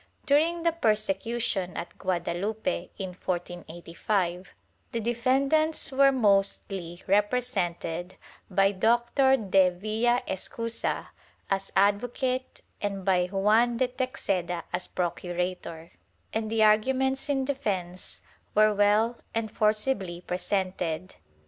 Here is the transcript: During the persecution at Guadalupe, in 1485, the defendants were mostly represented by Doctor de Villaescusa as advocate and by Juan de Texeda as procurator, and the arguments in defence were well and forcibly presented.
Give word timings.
During 0.25 0.63
the 0.63 0.71
persecution 0.71 1.77
at 1.77 1.95
Guadalupe, 1.99 2.89
in 2.97 3.09
1485, 3.09 4.49
the 4.93 4.99
defendants 4.99 5.91
were 5.91 6.11
mostly 6.11 7.03
represented 7.05 8.15
by 8.49 8.71
Doctor 8.71 9.37
de 9.37 9.69
Villaescusa 9.69 11.09
as 11.51 11.71
advocate 11.75 12.61
and 12.81 13.05
by 13.05 13.27
Juan 13.27 13.77
de 13.77 13.87
Texeda 13.89 14.63
as 14.73 14.87
procurator, 14.87 15.91
and 16.33 16.49
the 16.49 16.63
arguments 16.63 17.29
in 17.29 17.45
defence 17.45 18.23
were 18.55 18.73
well 18.73 19.17
and 19.35 19.51
forcibly 19.55 20.19
presented. 20.21 21.13